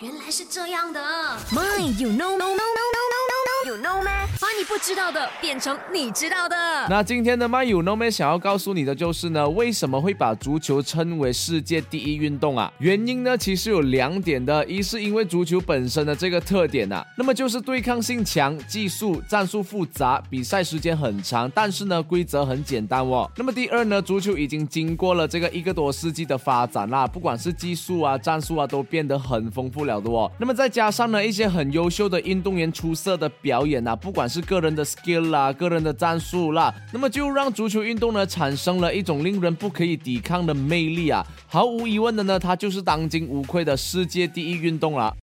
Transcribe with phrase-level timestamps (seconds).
[0.00, 1.00] 原来是这样的。
[1.50, 2.75] My, you know, no, no,
[4.68, 6.56] 不知道的变成你知道的。
[6.88, 12.72] 那今天的 My You Know Me 想要告诉你的就是呢，为什么会把足球称为世界第一运动啊？
[12.78, 23.30] 原因呢，其实有两点的，一是因为足球本身的这个特点啊，那么就是对抗性强、技术战术复杂、比赛时间很长，但是呢，规则很简单哦。
[23.36, 30.30] 那么第二呢，足球已经经过了这个一个多世纪的发展啦，不管是技术啊、战术啊，都变得很丰富了的哦。
[30.38, 41.24] 那么再加上呢，一些很优秀的运动员出色的表演啊，不管是个人的 skill 啦、个人的战术啦，那么就让足球运动呢产生了一种令人不可以抵抗的魅力啊！
[41.46, 45.14] 毫无疑问的呢，它就是当今无愧的世界第一运动啦。